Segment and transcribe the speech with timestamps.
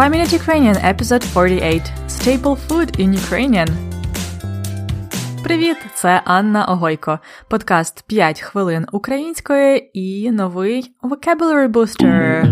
[0.00, 3.68] 5 Minute Ukrainian Episode 48 Staple Food in Ukrainian.
[5.44, 5.76] Привіт!
[5.94, 7.18] Це Анна Огойко.
[7.48, 12.44] Подкаст 5 хвилин української і новий Vocabulary Booster.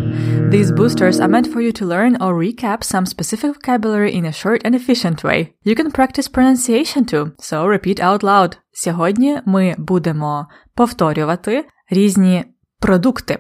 [0.51, 4.33] These boosters are meant for you to learn or recap some specific vocabulary in a
[4.33, 5.49] short and efficient way.
[5.65, 8.57] You can practice pronunciation too, so repeat out loud.
[8.73, 12.45] Сьогодні ми будемо повторювати різні
[12.81, 13.39] продукти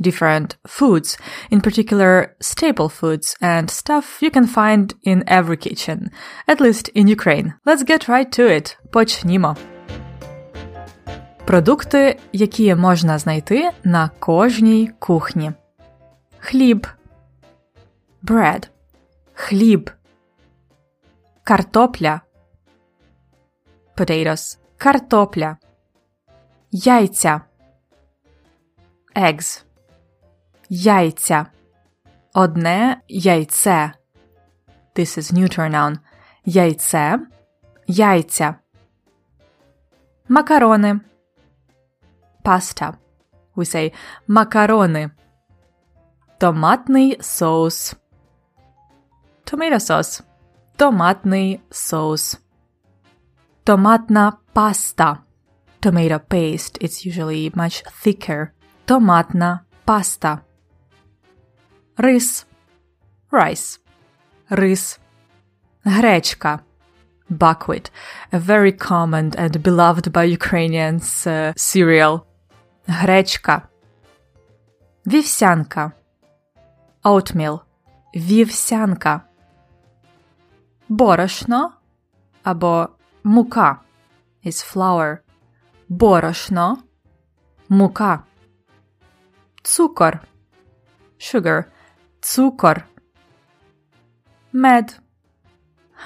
[0.00, 1.16] different foods,
[1.50, 6.10] in particular staple foods and stuff you can find in every kitchen,
[6.46, 7.54] at least in Ukraine.
[7.66, 8.76] Let's get right to it.
[8.92, 9.56] Почнімо.
[11.44, 15.52] Продукти, які можна знайти на кожній кухні.
[16.38, 16.86] Хліб.
[18.22, 18.68] Bread.
[19.34, 19.90] Хліб.
[21.44, 22.20] Картопля.
[23.96, 24.58] Potatoes.
[24.76, 25.56] Картопля.
[26.70, 27.40] Яйця.
[29.16, 29.64] Eggs
[30.70, 31.50] яйця.
[32.32, 33.94] Одне яйце.
[34.94, 35.98] This is neuter noun.
[36.44, 37.26] Яйце.
[37.86, 38.60] Яйця.
[40.28, 41.00] Макарони.
[42.44, 42.96] Pasta.
[43.56, 43.92] We say
[44.28, 45.10] макарони.
[46.38, 47.96] Томатний соус.
[49.44, 50.22] Tomato sauce.
[50.76, 52.38] Томатний соус.
[53.64, 55.18] Томатна паста.
[55.80, 56.78] Tomato paste.
[56.80, 58.52] It's usually much thicker.
[58.86, 60.42] Томатна паста.
[61.97, 62.45] рис,
[63.31, 63.79] rice,
[64.49, 64.99] рис,
[65.85, 66.61] гречка,
[67.29, 67.89] buckwheat,
[68.31, 72.21] a very common and beloved by Ukrainians uh, cereal,
[72.87, 73.61] гречка,
[75.05, 75.91] вівсянка,
[77.03, 77.59] oatmeal,
[78.15, 79.21] вівсянка,
[80.89, 81.71] борошно
[82.43, 82.89] або
[83.23, 83.79] мука
[84.45, 85.17] is flour,
[85.89, 86.77] борошно,
[87.69, 88.23] мука,
[89.63, 90.19] цукор,
[91.17, 91.65] sugar,
[92.20, 92.84] цукор,
[94.52, 95.00] мед,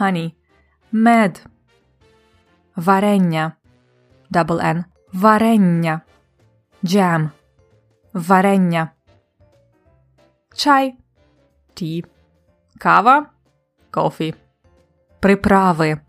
[0.01, 0.33] honey,
[0.93, 1.47] мед,
[2.77, 3.53] варення,
[4.31, 6.01] double N, варення,
[6.83, 7.31] jam,
[8.13, 8.91] варення,
[10.55, 10.95] чай,
[11.75, 12.05] tea,
[12.79, 13.27] кава,
[13.93, 14.35] coffee,
[15.21, 16.01] приправи,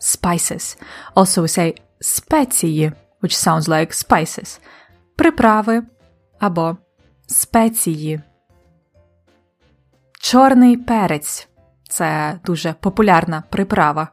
[0.00, 0.82] spices.
[1.14, 4.60] Also we say спеції, which sounds like spices.
[5.16, 5.82] Приправи
[6.38, 6.76] або
[7.26, 8.20] спеції.
[10.22, 11.48] Чорний перець
[11.88, 14.08] це дуже популярна приправа.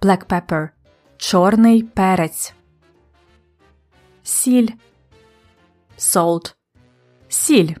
[0.00, 0.68] Black pepper.
[1.16, 2.54] Чорний перець.
[4.22, 4.68] Сіль.
[5.98, 6.54] Salt.
[7.28, 7.74] Сіль.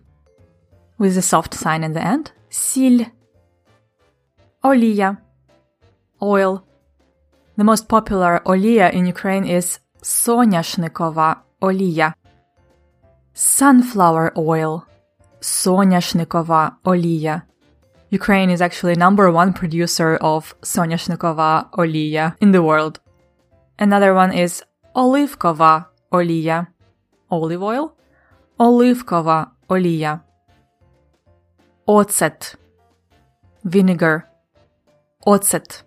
[0.98, 2.32] With a soft sign in the end.
[2.48, 3.04] Сіль.
[4.62, 5.16] Олія.
[6.20, 6.60] Oil.
[7.56, 12.14] The most popular олія in Ukraine is соняшникова олія.
[13.34, 14.80] Sunflower oil.
[15.40, 17.42] Соняшникова олія.
[18.11, 22.99] Ukraine is actually number one producer of Sonyashnikova oliya in the world.
[23.77, 24.63] Another one is
[24.95, 26.67] Olivkova oliya.
[27.29, 27.93] Olive oil?
[28.59, 30.21] Olivkova oliya.
[31.87, 32.55] Оцет.
[33.63, 34.23] Vinegar.
[35.25, 35.83] Оцет.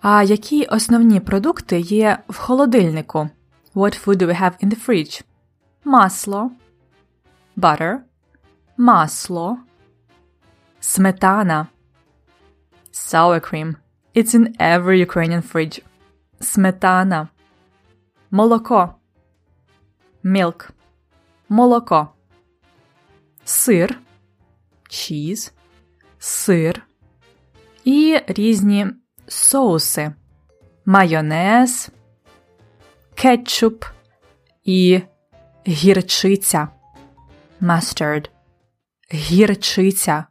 [0.00, 3.28] А які основні продукти є в холодильнику?
[3.74, 5.22] What food do we have in the fridge?
[5.84, 6.50] Масло.
[7.56, 7.98] Butter.
[8.76, 9.58] Масло.
[10.91, 11.69] Smetana.
[12.91, 13.77] Sour cream.
[14.13, 15.81] It's in every Ukrainian fridge.
[16.39, 17.29] Smetana.
[18.31, 18.81] Молоко.
[20.23, 20.71] Milk.
[21.49, 22.13] Молоко.
[23.43, 23.99] Сир.
[24.89, 25.51] Cheese.
[26.19, 26.87] Сир.
[27.83, 28.87] І різні
[29.27, 30.13] соуси.
[30.85, 31.89] Майонез.
[33.15, 33.85] Кетчуп.
[34.63, 35.01] І
[35.67, 36.67] гірчиця.
[37.61, 38.29] Mustard.
[39.13, 40.25] Гірчиця.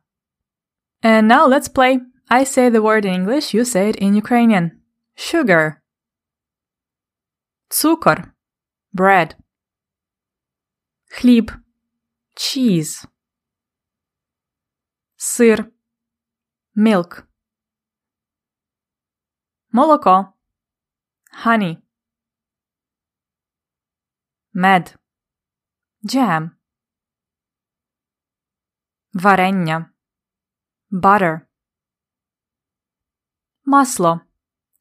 [1.03, 1.99] And now let's play.
[2.29, 4.81] I say the word in English, you say it in Ukrainian.
[5.15, 5.81] Sugar.
[7.69, 8.33] Цукор.
[8.93, 9.35] Bread.
[11.11, 11.51] Хліб.
[12.35, 13.07] Cheese.
[15.17, 15.71] Сир.
[16.75, 17.27] Milk.
[19.71, 20.33] Молоко.
[21.43, 21.77] Honey.
[24.53, 24.95] Мед.
[26.03, 26.51] Jam.
[29.13, 29.91] Варення
[30.93, 31.47] butter
[33.65, 34.21] масло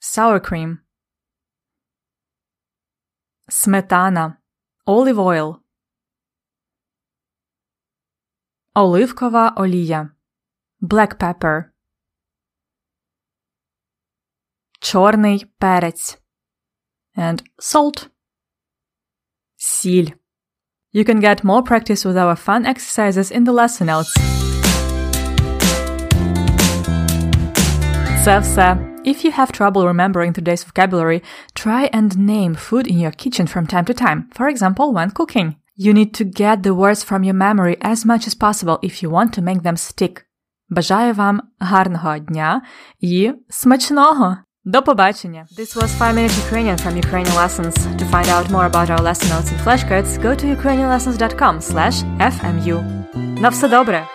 [0.00, 0.78] sour cream
[3.48, 4.36] сметана
[4.86, 5.60] olive oil
[8.74, 10.10] оливкова олія
[10.80, 11.70] black pepper
[14.80, 16.18] чорний перець
[17.16, 18.08] and salt
[19.56, 20.12] сіль
[20.90, 24.41] You can get more practice with our fun exercises in the lesson notes.
[28.24, 28.76] Це все.
[29.04, 31.22] If you have trouble remembering today's vocabulary,
[31.54, 35.54] try and name food in your kitchen from time to time, for example, when cooking.
[35.76, 39.08] You need to get the words from your memory as much as possible if you
[39.08, 40.24] want to make them stick.
[40.70, 42.62] Бажаю вам гарного дня
[43.00, 44.36] і смачного!
[44.64, 45.46] До побачення!
[45.58, 47.74] This was 5 Minute Ukrainian from Ukrainian Lessons.
[47.98, 52.76] To find out more about our lesson notes and flashcards, go to ukrainianlessons.com slash fmu.
[53.40, 54.11] На все добре!